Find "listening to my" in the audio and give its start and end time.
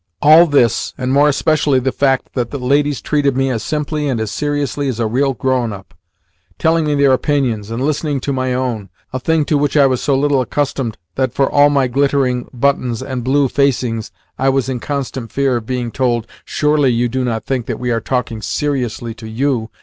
7.85-8.51